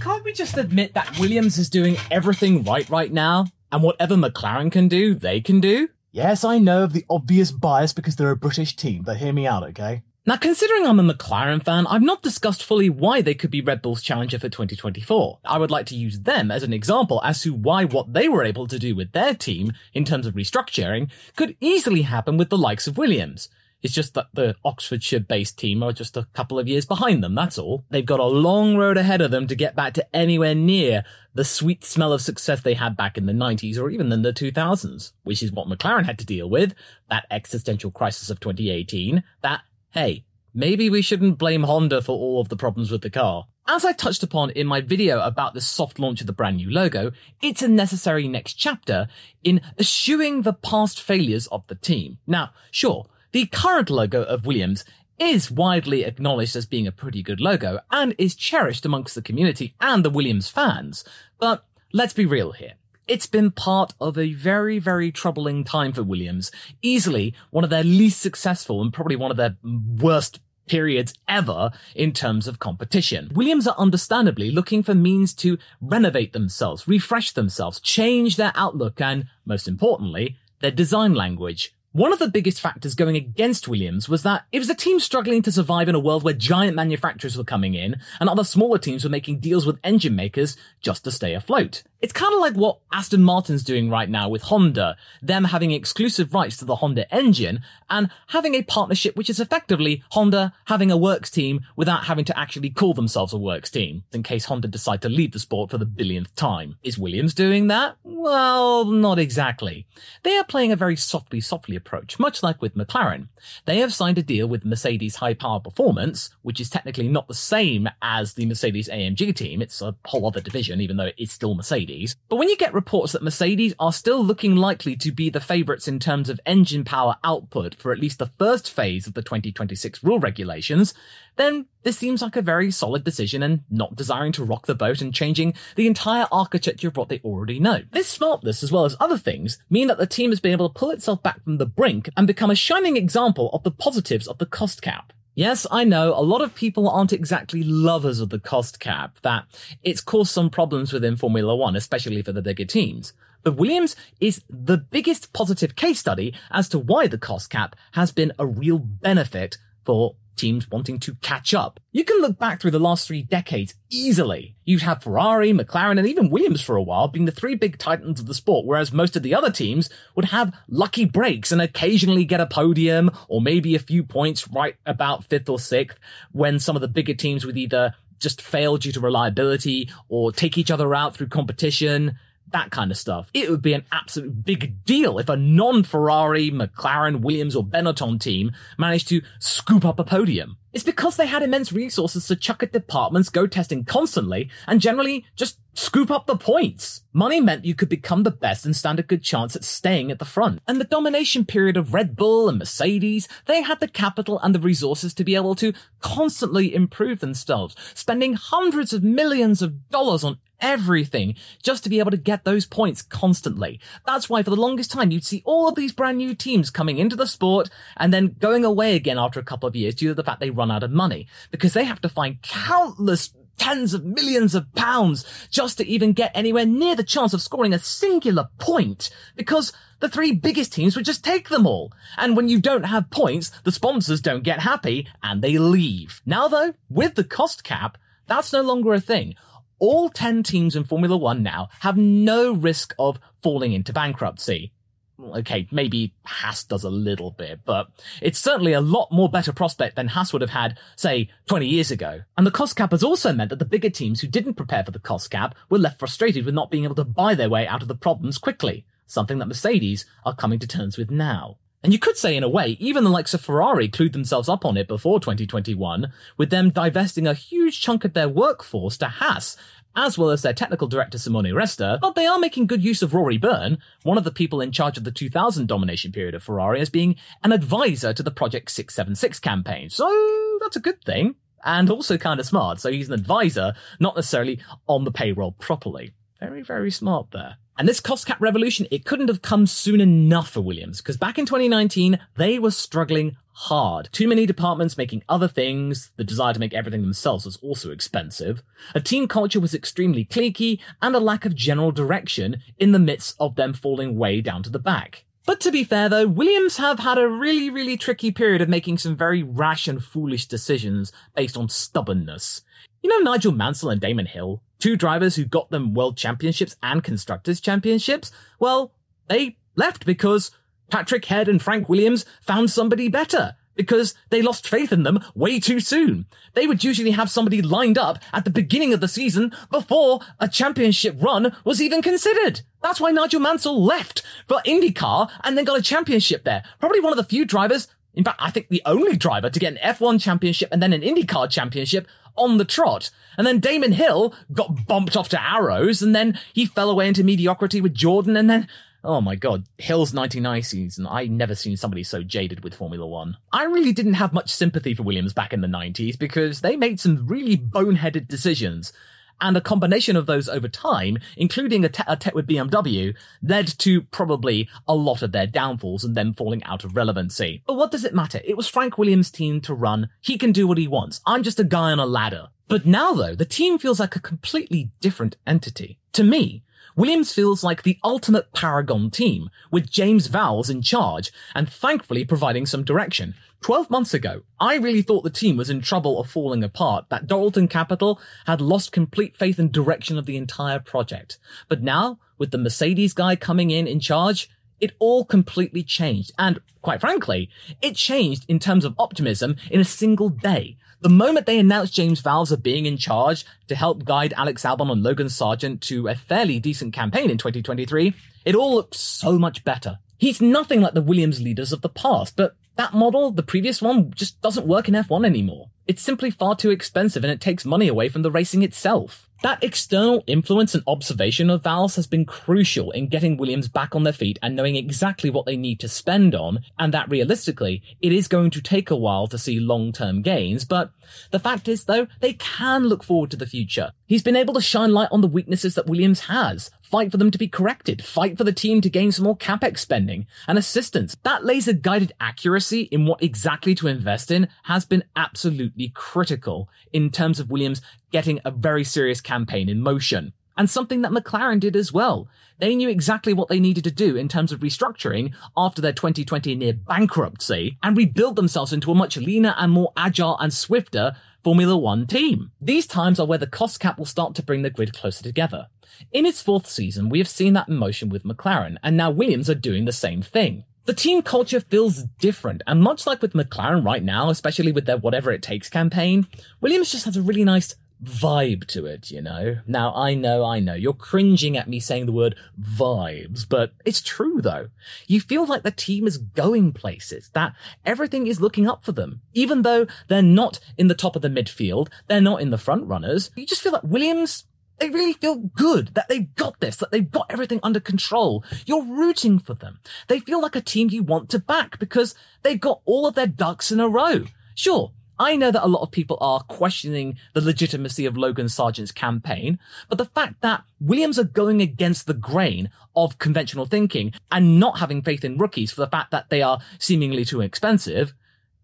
[0.00, 3.46] Can't we just admit that Williams is doing everything right right now?
[3.72, 5.88] And whatever McLaren can do, they can do?
[6.12, 9.46] Yes, I know of the obvious bias because they're a British team, but hear me
[9.46, 10.02] out, okay?
[10.24, 13.82] Now, considering I'm a McLaren fan, I've not discussed fully why they could be Red
[13.82, 15.38] Bull's challenger for 2024.
[15.44, 18.44] I would like to use them as an example as to why what they were
[18.44, 22.58] able to do with their team in terms of restructuring could easily happen with the
[22.58, 23.48] likes of Williams.
[23.82, 27.34] It's just that the Oxfordshire based team are just a couple of years behind them,
[27.34, 27.84] that's all.
[27.90, 31.44] They've got a long road ahead of them to get back to anywhere near the
[31.44, 35.12] sweet smell of success they had back in the 90s or even in the 2000s,
[35.22, 36.74] which is what McLaren had to deal with,
[37.08, 42.48] that existential crisis of 2018, that, hey, maybe we shouldn't blame Honda for all of
[42.48, 43.46] the problems with the car.
[43.68, 46.70] As I touched upon in my video about the soft launch of the brand new
[46.70, 47.12] logo,
[47.42, 49.06] it's a necessary next chapter
[49.44, 52.16] in eschewing the past failures of the team.
[52.26, 54.84] Now, sure, the current logo of Williams
[55.18, 59.74] is widely acknowledged as being a pretty good logo and is cherished amongst the community
[59.80, 61.04] and the Williams fans.
[61.38, 62.74] But let's be real here.
[63.06, 66.52] It's been part of a very, very troubling time for Williams.
[66.82, 72.12] Easily one of their least successful and probably one of their worst periods ever in
[72.12, 73.32] terms of competition.
[73.34, 79.24] Williams are understandably looking for means to renovate themselves, refresh themselves, change their outlook, and
[79.46, 81.74] most importantly, their design language.
[81.92, 85.40] One of the biggest factors going against Williams was that it was a team struggling
[85.40, 89.04] to survive in a world where giant manufacturers were coming in and other smaller teams
[89.04, 91.82] were making deals with engine makers just to stay afloat.
[92.00, 96.32] It's kind of like what Aston Martin's doing right now with Honda, them having exclusive
[96.32, 97.60] rights to the Honda engine
[97.90, 102.38] and having a partnership which is effectively Honda having a works team without having to
[102.38, 105.78] actually call themselves a works team, in case Honda decide to leave the sport for
[105.78, 106.76] the billionth time.
[106.84, 107.96] Is Williams doing that?
[108.04, 109.86] Well, not exactly.
[110.22, 113.28] They are playing a very softly, softly approach, much like with McLaren.
[113.64, 117.34] They have signed a deal with Mercedes High Power Performance, which is technically not the
[117.34, 119.60] same as the Mercedes AMG team.
[119.60, 121.87] It's a whole other division, even though it's still Mercedes.
[121.88, 122.16] Mercedes.
[122.28, 125.88] But when you get reports that Mercedes are still looking likely to be the favourites
[125.88, 130.04] in terms of engine power output for at least the first phase of the 2026
[130.04, 130.94] rule regulations,
[131.36, 135.00] then this seems like a very solid decision and not desiring to rock the boat
[135.00, 137.82] and changing the entire architecture of what they already know.
[137.92, 140.78] This smartness, as well as other things, mean that the team has been able to
[140.78, 144.38] pull itself back from the brink and become a shining example of the positives of
[144.38, 145.12] the cost cap.
[145.38, 149.44] Yes, I know a lot of people aren't exactly lovers of the cost cap, that
[149.84, 153.12] it's caused some problems within Formula One, especially for the bigger teams.
[153.44, 158.10] But Williams is the biggest positive case study as to why the cost cap has
[158.10, 161.80] been a real benefit for teams wanting to catch up.
[161.92, 164.56] You can look back through the last three decades easily.
[164.64, 168.20] You'd have Ferrari, McLaren, and even Williams for a while being the three big titans
[168.20, 172.24] of the sport, whereas most of the other teams would have lucky breaks and occasionally
[172.24, 175.98] get a podium or maybe a few points right about fifth or sixth
[176.32, 180.58] when some of the bigger teams would either just fail due to reliability or take
[180.58, 182.18] each other out through competition
[182.52, 183.28] that kind of stuff.
[183.34, 188.52] It would be an absolute big deal if a non-Ferrari, McLaren, Williams, or Benetton team
[188.76, 190.56] managed to scoop up a podium.
[190.72, 195.24] It's because they had immense resources to chuck at departments, go testing constantly, and generally
[195.34, 197.02] just scoop up the points.
[197.12, 200.18] Money meant you could become the best and stand a good chance at staying at
[200.18, 200.60] the front.
[200.68, 204.60] And the domination period of Red Bull and Mercedes, they had the capital and the
[204.60, 210.38] resources to be able to constantly improve themselves, spending hundreds of millions of dollars on
[210.60, 213.80] everything just to be able to get those points constantly.
[214.06, 216.98] That's why for the longest time you'd see all of these brand new teams coming
[216.98, 220.14] into the sport and then going away again after a couple of years due to
[220.14, 224.04] the fact they run out of money because they have to find countless tens of
[224.04, 228.48] millions of pounds just to even get anywhere near the chance of scoring a singular
[228.58, 231.92] point because the three biggest teams would just take them all.
[232.16, 236.22] And when you don't have points, the sponsors don't get happy and they leave.
[236.24, 239.34] Now though, with the cost cap, that's no longer a thing
[239.78, 244.72] all 10 teams in Formula One now have no risk of falling into bankruptcy.
[245.20, 247.88] Okay, maybe Haas does a little bit, but
[248.22, 251.90] it's certainly a lot more better prospect than Haas would have had, say, 20 years
[251.90, 252.22] ago.
[252.36, 254.92] And the cost cap has also meant that the bigger teams who didn't prepare for
[254.92, 257.82] the cost cap were left frustrated with not being able to buy their way out
[257.82, 261.56] of the problems quickly, something that Mercedes are coming to terms with now.
[261.82, 264.64] And you could say, in a way, even the likes of Ferrari clued themselves up
[264.64, 269.56] on it before 2021, with them divesting a huge chunk of their workforce to Haas,
[269.94, 273.14] as well as their technical director Simone Resta, but they are making good use of
[273.14, 276.80] Rory Byrne, one of the people in charge of the 2000 domination period of Ferrari,
[276.80, 279.88] as being an advisor to the Project 676 campaign.
[279.88, 281.36] So that's a good thing.
[281.64, 282.80] And also kind of smart.
[282.80, 286.12] So he's an advisor, not necessarily on the payroll properly.
[286.38, 287.56] Very, very smart there.
[287.78, 291.38] And this cost cap revolution, it couldn't have come soon enough for Williams, because back
[291.38, 294.08] in 2019, they were struggling hard.
[294.10, 298.64] Too many departments making other things, the desire to make everything themselves was also expensive.
[298.96, 303.36] A team culture was extremely cliquey, and a lack of general direction in the midst
[303.38, 305.24] of them falling way down to the back.
[305.46, 308.98] But to be fair though, Williams have had a really, really tricky period of making
[308.98, 312.62] some very rash and foolish decisions based on stubbornness.
[313.02, 314.62] You know Nigel Mansell and Damon Hill?
[314.78, 318.30] Two drivers who got them world championships and constructors championships?
[318.58, 318.92] Well,
[319.28, 320.50] they left because
[320.90, 325.60] Patrick Head and Frank Williams found somebody better because they lost faith in them way
[325.60, 326.26] too soon.
[326.54, 330.48] They would usually have somebody lined up at the beginning of the season before a
[330.48, 332.62] championship run was even considered.
[332.82, 336.64] That's why Nigel Mansell left for IndyCar and then got a championship there.
[336.80, 339.72] Probably one of the few drivers, in fact, I think the only driver to get
[339.72, 343.10] an F1 championship and then an IndyCar championship on the trot.
[343.36, 347.22] And then Damon Hill got bumped off to Arrows and then he fell away into
[347.22, 348.68] mediocrity with Jordan and then
[349.04, 351.06] Oh my god, Hill's 99 season.
[351.06, 353.36] I never seen somebody so jaded with Formula One.
[353.52, 356.98] I really didn't have much sympathy for Williams back in the 90s because they made
[356.98, 358.92] some really boneheaded decisions.
[359.40, 363.66] And a combination of those over time, including a, te- a tech with BMW, led
[363.78, 367.62] to probably a lot of their downfalls and them falling out of relevancy.
[367.66, 368.40] But what does it matter?
[368.44, 370.08] It was Frank Williams' team to run.
[370.20, 371.20] He can do what he wants.
[371.26, 372.48] I'm just a guy on a ladder.
[372.68, 375.98] But now though, the team feels like a completely different entity.
[376.12, 376.64] To me,
[376.98, 382.66] Williams feels like the ultimate paragon team, with James Vowles in charge and thankfully providing
[382.66, 383.36] some direction.
[383.60, 387.28] 12 months ago, I really thought the team was in trouble of falling apart, that
[387.28, 391.38] Dorilton Capital had lost complete faith and direction of the entire project.
[391.68, 396.32] But now, with the Mercedes guy coming in in charge, it all completely changed.
[396.36, 397.48] And quite frankly,
[397.80, 400.76] it changed in terms of optimism in a single day.
[401.00, 405.02] The moment they announced James Vowles being in charge to help guide Alex Albon and
[405.02, 408.14] Logan Sargeant to a fairly decent campaign in 2023,
[408.44, 410.00] it all looked so much better.
[410.18, 414.12] He's nothing like the Williams leaders of the past, but that model, the previous one,
[414.12, 415.70] just doesn't work in F1 anymore.
[415.86, 419.27] It's simply far too expensive and it takes money away from the racing itself.
[419.42, 424.02] That external influence and observation of Vowles has been crucial in getting Williams back on
[424.02, 428.12] their feet and knowing exactly what they need to spend on, and that realistically, it
[428.12, 430.90] is going to take a while to see long-term gains, but
[431.30, 433.92] the fact is though, they can look forward to the future.
[434.06, 437.30] He's been able to shine light on the weaknesses that Williams has, fight for them
[437.30, 441.16] to be corrected, fight for the team to gain some more capex spending and assistance.
[441.22, 447.10] That laser guided accuracy in what exactly to invest in has been absolutely critical in
[447.10, 450.32] terms of Williams getting a very serious campaign in motion.
[450.56, 452.26] And something that McLaren did as well.
[452.58, 456.56] They knew exactly what they needed to do in terms of restructuring after their 2020
[456.56, 461.14] near bankruptcy and rebuild themselves into a much leaner and more agile and swifter
[461.44, 462.50] Formula One team.
[462.60, 465.68] These times are where the cost cap will start to bring the grid closer together.
[466.12, 469.48] In its fourth season, we have seen that in motion with McLaren, and now Williams
[469.48, 470.64] are doing the same thing.
[470.86, 474.96] The team culture feels different, and much like with McLaren right now, especially with their
[474.96, 476.26] whatever it takes campaign,
[476.60, 479.58] Williams just has a really nice vibe to it, you know?
[479.66, 484.00] Now, I know, I know, you're cringing at me saying the word vibes, but it's
[484.00, 484.68] true though.
[485.06, 489.20] You feel like the team is going places, that everything is looking up for them.
[489.34, 492.86] Even though they're not in the top of the midfield, they're not in the front
[492.86, 494.44] runners, you just feel like Williams,
[494.78, 498.44] they really feel good that they've got this, that they've got everything under control.
[498.64, 499.80] You're rooting for them.
[500.06, 503.26] They feel like a team you want to back because they've got all of their
[503.26, 504.24] ducks in a row.
[504.54, 508.92] Sure, I know that a lot of people are questioning the legitimacy of Logan Sargeant's
[508.92, 509.58] campaign,
[509.88, 514.78] but the fact that Williams are going against the grain of conventional thinking and not
[514.78, 518.14] having faith in rookies for the fact that they are seemingly too expensive,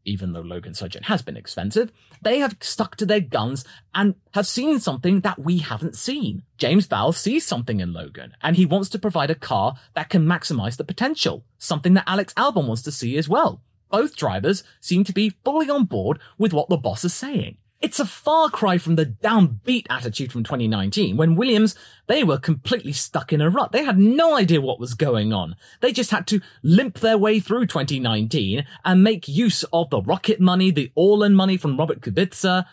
[0.05, 1.91] even though Logan Sargent has been expensive,
[2.23, 6.43] they have stuck to their guns and have seen something that we haven't seen.
[6.59, 10.27] James Vowles sees something in Logan and he wants to provide a car that can
[10.27, 13.61] maximize the potential, something that Alex Albon wants to see as well
[13.95, 17.57] both drivers seem to be fully on board with what the boss is saying.
[17.81, 21.77] It's a far cry from the downbeat attitude from 2019 when Williams,
[22.09, 23.71] they were completely stuck in a rut.
[23.71, 25.55] They had no idea what was going on.
[25.81, 30.41] They just had to limp their way through 2019 and make use of the rocket
[30.41, 32.67] money, the Orlen money from Robert Kubica,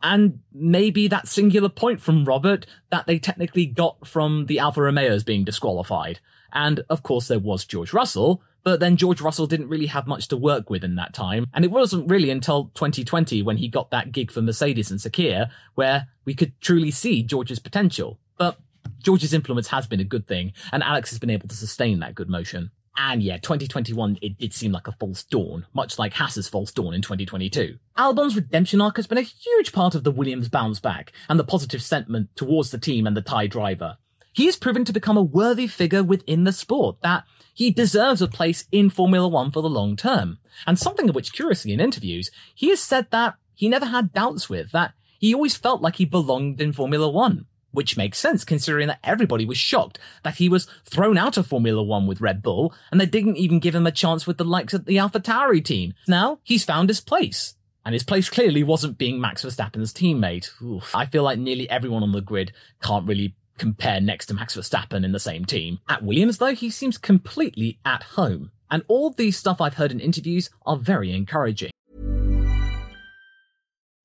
[0.00, 5.24] and maybe that singular point from Robert that they technically got from the Alfa Romeos
[5.24, 6.20] being disqualified.
[6.52, 10.28] And of course there was George Russell, but then George Russell didn't really have much
[10.28, 11.46] to work with in that time.
[11.54, 15.50] And it wasn't really until 2020 when he got that gig for Mercedes and Sakhir
[15.74, 18.18] where we could truly see George's potential.
[18.36, 18.58] But
[19.02, 22.14] George's influence has been a good thing, and Alex has been able to sustain that
[22.14, 22.70] good motion.
[23.00, 26.94] And yeah, 2021, it did seem like a false dawn, much like Haas's false dawn
[26.94, 27.78] in 2022.
[27.96, 31.44] Albon's redemption arc has been a huge part of the Williams bounce back and the
[31.44, 33.98] positive sentiment towards the team and the Thai driver.
[34.38, 38.28] He has proven to become a worthy figure within the sport that he deserves a
[38.28, 40.38] place in Formula One for the long term.
[40.64, 44.48] And something of which, curiously, in interviews, he has said that he never had doubts
[44.48, 48.88] with, that he always felt like he belonged in Formula One which makes sense considering
[48.88, 52.72] that everybody was shocked that he was thrown out of Formula One with Red Bull
[52.90, 55.92] and they didn't even give him a chance with the likes of the AlphaTauri team.
[56.06, 57.56] Now he's found his place.
[57.84, 60.50] And his place clearly wasn't being Max Verstappen's teammate.
[60.62, 60.94] Oof.
[60.94, 65.04] I feel like nearly everyone on the grid can't really compare next to Max Verstappen
[65.04, 65.80] in the same team.
[65.88, 68.50] At Williams, though, he seems completely at home.
[68.70, 71.70] And all these stuff I've heard in interviews are very encouraging.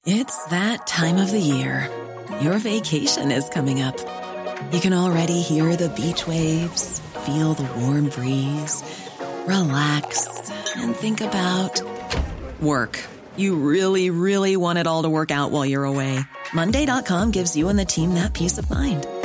[0.05, 1.89] It's that time of the year
[2.41, 3.97] your vacation is coming up.
[4.71, 8.83] You can already hear the beach waves, feel the warm breeze,
[9.45, 11.81] relax, and think about
[12.61, 12.99] work.
[13.37, 16.19] You really, really want it all to work out while you're away.
[16.53, 19.07] Monday.com gives you and the team that peace of mind.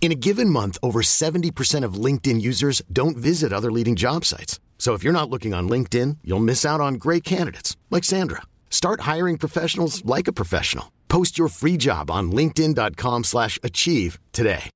[0.00, 4.60] In a given month, over 70% of LinkedIn users don't visit other leading job sites.
[4.78, 8.42] So if you're not looking on LinkedIn, you'll miss out on great candidates like Sandra.
[8.70, 10.92] Start hiring professionals like a professional.
[11.08, 14.70] Post your free job on linkedin.com/achieve today.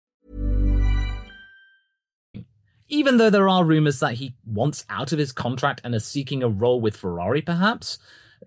[2.92, 6.42] Even though there are rumors that he wants out of his contract and is seeking
[6.42, 7.98] a role with Ferrari, perhaps,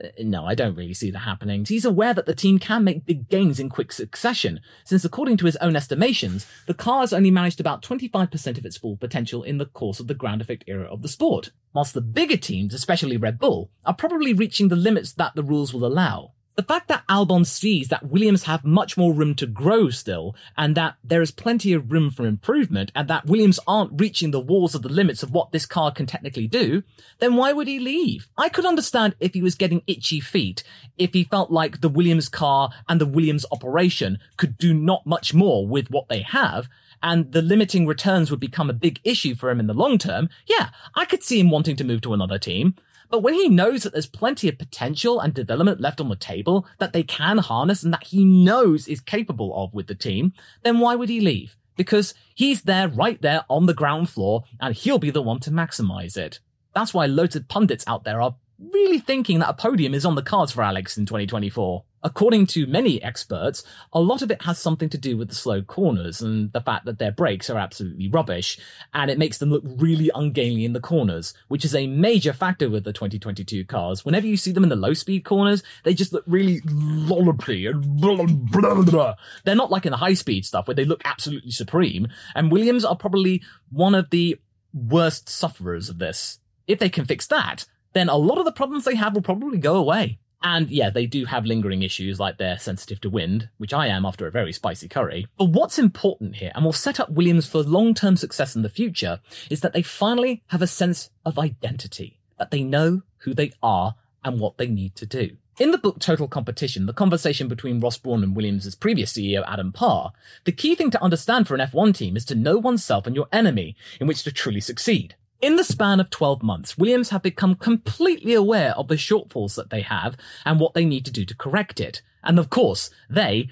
[0.01, 1.65] Uh, no, I don't really see that happening.
[1.65, 5.45] He's aware that the team can make big gains in quick succession, since according to
[5.45, 9.57] his own estimations, the car has only managed about 25% of its full potential in
[9.57, 13.17] the course of the ground effect era of the sport, whilst the bigger teams, especially
[13.17, 16.32] Red Bull, are probably reaching the limits that the rules will allow.
[16.55, 20.75] The fact that Albon sees that Williams have much more room to grow still, and
[20.75, 24.75] that there is plenty of room for improvement, and that Williams aren't reaching the walls
[24.75, 26.83] of the limits of what this car can technically do,
[27.17, 28.27] then why would he leave?
[28.37, 30.63] I could understand if he was getting itchy feet,
[30.95, 35.33] if he felt like the Williams car and the Williams operation could do not much
[35.33, 36.69] more with what they have,
[37.01, 40.29] and the limiting returns would become a big issue for him in the long term.
[40.45, 42.75] Yeah, I could see him wanting to move to another team.
[43.13, 46.65] But when he knows that there's plenty of potential and development left on the table
[46.79, 50.79] that they can harness and that he knows is capable of with the team, then
[50.79, 51.55] why would he leave?
[51.77, 55.51] Because he's there right there on the ground floor and he'll be the one to
[55.51, 56.39] maximize it.
[56.73, 60.15] That's why loads of pundits out there are really thinking that a podium is on
[60.15, 61.83] the cards for Alex in 2024.
[62.03, 65.61] According to many experts, a lot of it has something to do with the slow
[65.61, 68.59] corners and the fact that their brakes are absolutely rubbish,
[68.93, 72.69] and it makes them look really ungainly in the corners, which is a major factor
[72.69, 74.03] with the 2022 cars.
[74.03, 78.01] Whenever you see them in the low speed corners, they just look really lollopy and
[78.01, 79.15] blah, blah, blah.
[79.45, 82.83] They're not like in the high speed stuff where they look absolutely supreme, and Williams
[82.83, 83.41] are probably
[83.71, 84.39] one of the
[84.73, 86.39] worst sufferers of this.
[86.67, 89.57] If they can fix that, then a lot of the problems they have will probably
[89.57, 90.19] go away.
[90.43, 94.05] And yeah, they do have lingering issues like they're sensitive to wind, which I am
[94.05, 95.25] after a very spicy curry.
[95.37, 99.21] But what's important here, and will set up Williams for long-term success in the future,
[99.49, 103.95] is that they finally have a sense of identity, that they know who they are
[104.23, 105.37] and what they need to do.
[105.59, 109.71] In the book Total Competition, the conversation between Ross Brawn and Williams' previous CEO Adam
[109.71, 110.11] Parr,
[110.45, 113.27] the key thing to understand for an F1 team is to know oneself and your
[113.31, 115.15] enemy in which to truly succeed.
[115.43, 119.71] In the span of 12 months, Williams have become completely aware of the shortfalls that
[119.71, 122.01] they have and what they need to do to correct it.
[122.23, 123.49] And of course, they,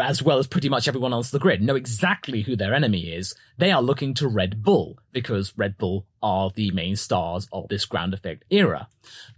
[0.00, 3.12] as well as pretty much everyone else on the grid, know exactly who their enemy
[3.12, 3.34] is.
[3.58, 7.86] They are looking to Red Bull because Red Bull are the main stars of this
[7.86, 8.86] ground effect era.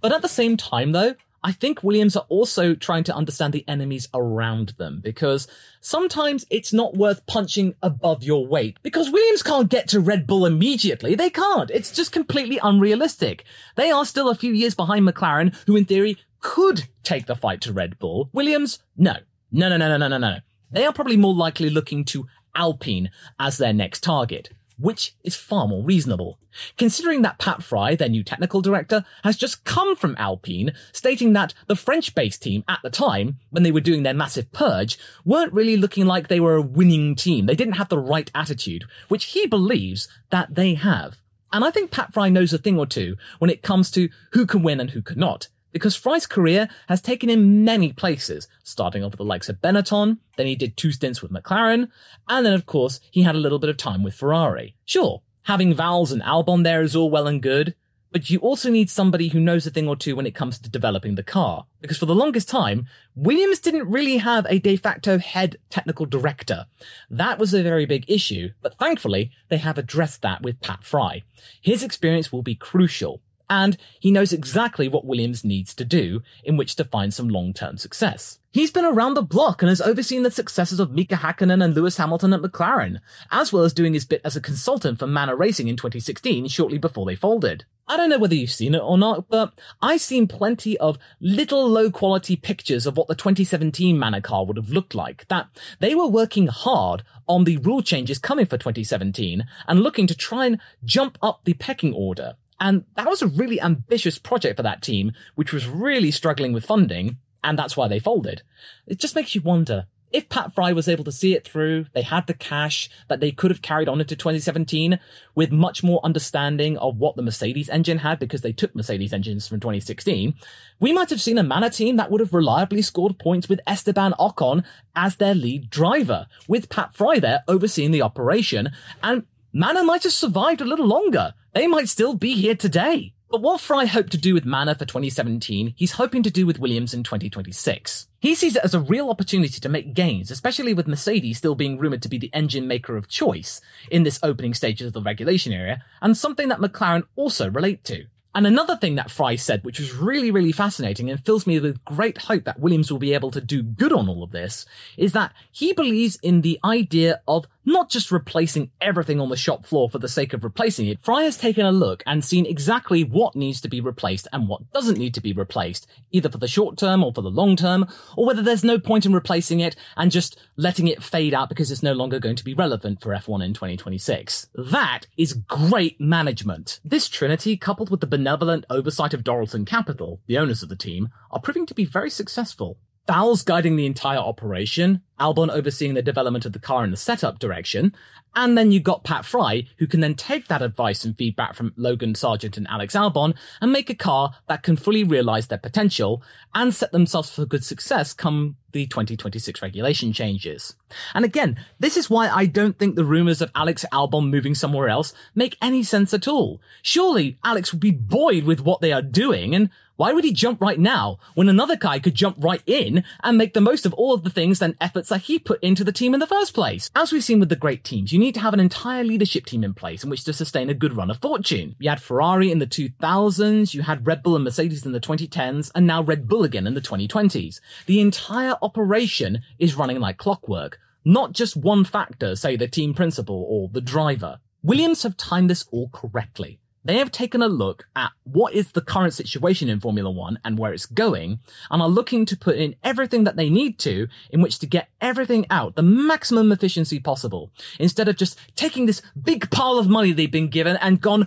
[0.03, 3.69] But at the same time though, I think Williams are also trying to understand the
[3.69, 5.47] enemies around them because
[5.83, 10.47] sometimes it's not worth punching above your weight because Williams can't get to Red Bull
[10.47, 11.15] immediately.
[11.15, 11.71] They can't.
[11.71, 13.45] It's just completely unrealistic.
[13.77, 17.61] They are still a few years behind McLaren, who in theory could take the fight
[17.61, 18.31] to Red Bull.
[18.33, 19.17] Williams, no.
[19.53, 20.39] No, no, no, no, no, no, no.
[20.71, 24.49] They are probably more likely looking to Alpine as their next target.
[24.79, 26.39] Which is far more reasonable.
[26.77, 31.55] Considering that Pat Fry, their new technical director, has just come from Alpine, stating that
[31.67, 35.77] the French-based team at the time, when they were doing their massive purge, weren't really
[35.77, 37.47] looking like they were a winning team.
[37.47, 41.21] They didn't have the right attitude, which he believes that they have.
[41.53, 44.45] And I think Pat Fry knows a thing or two when it comes to who
[44.45, 49.11] can win and who cannot because Fry's career has taken him many places, starting off
[49.11, 51.89] with the likes of Benetton, then he did two stints with McLaren,
[52.29, 54.77] and then of course he had a little bit of time with Ferrari.
[54.85, 57.75] Sure, having Vowles and Albon there is all well and good,
[58.13, 60.71] but you also need somebody who knows a thing or two when it comes to
[60.71, 61.67] developing the car.
[61.81, 66.67] Because for the longest time, Williams didn't really have a de facto head technical director.
[67.11, 71.25] That was a very big issue, but thankfully, they have addressed that with Pat Fry.
[71.61, 76.57] His experience will be crucial and he knows exactly what Williams needs to do in
[76.57, 78.39] which to find some long-term success.
[78.55, 81.97] He's been around the block and has overseen the successes of Mika Hakkinen and Lewis
[81.97, 83.01] Hamilton at McLaren,
[83.33, 86.79] as well as doing his bit as a consultant for Manor Racing in 2016 shortly
[86.79, 87.65] before they folded.
[87.87, 91.69] I don't know whether you've seen it or not, but I've seen plenty of little
[91.69, 95.27] low quality pictures of what the 2017 Manor car would have looked like.
[95.29, 95.49] That
[95.81, 100.47] they were working hard on the rule changes coming for 2017 and looking to try
[100.47, 102.37] and jump up the pecking order.
[102.61, 106.67] And that was a really ambitious project for that team, which was really struggling with
[106.67, 108.43] funding, and that's why they folded.
[108.87, 109.87] It just makes you wonder.
[110.15, 113.33] If Pat Fry was able to see it through, they had the cash that they
[113.33, 115.01] could have carried on into 2017
[115.35, 119.49] with much more understanding of what the Mercedes engine had because they took Mercedes engines
[119.49, 120.35] from 2016.
[120.79, 124.13] We might have seen a Manor team that would have reliably scored points with Esteban
[124.21, 128.71] Ocon as their lead driver, with Pat Fry there overseeing the operation,
[129.03, 131.35] and Manor might have survived a little longer.
[131.55, 133.15] They might still be here today.
[133.31, 136.59] But what Fry hoped to do with Manor for 2017, he's hoping to do with
[136.59, 138.09] Williams in 2026.
[138.19, 141.79] He sees it as a real opportunity to make gains, especially with Mercedes still being
[141.79, 145.53] rumored to be the engine maker of choice in this opening stages of the regulation
[145.53, 148.07] area, and something that McLaren also relate to.
[148.35, 151.85] And another thing that Fry said, which was really, really fascinating and fills me with
[151.85, 155.13] great hope that Williams will be able to do good on all of this, is
[155.13, 159.89] that he believes in the idea of not just replacing everything on the shop floor
[159.89, 161.01] for the sake of replacing it.
[161.01, 164.71] Fry has taken a look and seen exactly what needs to be replaced and what
[164.73, 167.87] doesn't need to be replaced, either for the short term or for the long term,
[168.17, 171.71] or whether there's no point in replacing it and just letting it fade out because
[171.71, 174.49] it's no longer going to be relevant for F1 in 2026.
[174.55, 176.81] That is great management.
[176.85, 181.09] This trinity, coupled with the benevolent oversight of Dorilton Capital, the owners of the team,
[181.31, 182.79] are proving to be very successful.
[183.07, 187.39] Vowles guiding the entire operation, Albon overseeing the development of the car in the setup
[187.39, 187.95] direction,
[188.35, 191.75] and then you got Pat Fry, who can then take that advice and feedback from
[191.77, 196.23] Logan Sargeant and Alex Albon and make a car that can fully realize their potential
[196.55, 200.75] and set themselves for good success come the 2026 regulation changes.
[201.15, 204.91] And again, this is why I don't think the rumors of Alex Albon moving somewhere
[204.91, 206.61] else make any sense at all.
[206.83, 210.61] Surely Alex would be buoyed with what they are doing and why would he jump
[210.61, 214.13] right now when another guy could jump right in and make the most of all
[214.13, 216.91] of the things and efforts that he put into the team in the first place?
[216.97, 219.63] As we've seen with the great teams, you need to have an entire leadership team
[219.63, 221.77] in place in which to sustain a good run of fortune.
[221.79, 225.71] You had Ferrari in the 2000s, you had Red Bull and Mercedes in the 2010s,
[225.77, 227.61] and now Red Bull again in the 2020s.
[227.87, 233.47] The entire operation is running like clockwork, not just one factor, say the team principal
[233.49, 234.41] or the driver.
[234.63, 236.59] Williams have timed this all correctly.
[236.87, 240.59] They have taken a look at what is the current situation in Formula One and
[240.59, 244.43] where it's going, and are looking to put in everything that they need to in
[244.43, 249.51] which to get everything out, the maximum efficiency possible, instead of just taking this big
[249.51, 251.27] pile of money they've been given and gone,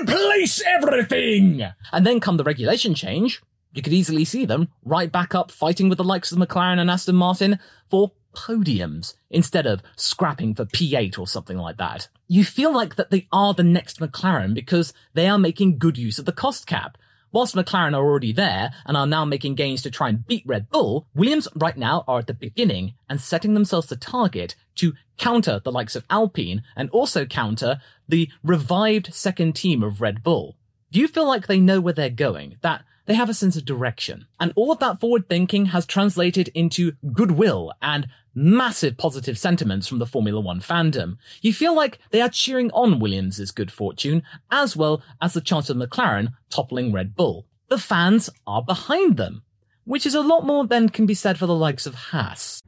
[0.00, 1.62] replace everything!
[1.92, 3.42] And then come the regulation change,
[3.74, 6.90] you could easily see them right back up fighting with the likes of McLaren and
[6.90, 7.58] Aston Martin
[7.90, 12.08] for podiums instead of scrapping for P8 or something like that.
[12.26, 16.18] You feel like that they are the next McLaren because they are making good use
[16.18, 16.96] of the cost cap.
[17.32, 20.70] Whilst McLaren are already there and are now making gains to try and beat Red
[20.70, 25.58] Bull, Williams right now are at the beginning and setting themselves the target to counter
[25.58, 30.56] the likes of Alpine and also counter the revived second team of Red Bull.
[30.92, 32.56] Do you feel like they know where they're going?
[32.60, 34.26] That they have a sense of direction.
[34.40, 39.98] And all of that forward thinking has translated into goodwill and massive positive sentiments from
[39.98, 41.18] the Formula One fandom.
[41.40, 45.70] You feel like they are cheering on Williams' good fortune, as well as the chance
[45.70, 47.46] of McLaren toppling Red Bull.
[47.68, 49.42] The fans are behind them,
[49.84, 52.62] which is a lot more than can be said for the likes of Haas.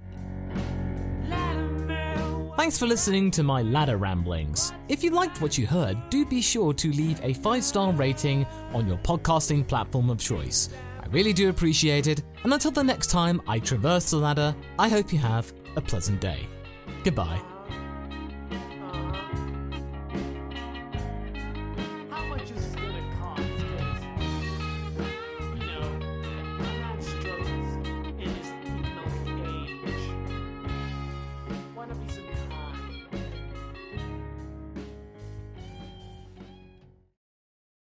[2.56, 4.72] Thanks for listening to my ladder ramblings.
[4.88, 8.46] If you liked what you heard, do be sure to leave a five star rating
[8.72, 10.70] on your podcasting platform of choice.
[11.02, 14.88] I really do appreciate it, and until the next time I traverse the ladder, I
[14.88, 16.48] hope you have a pleasant day.
[17.04, 17.55] Goodbye.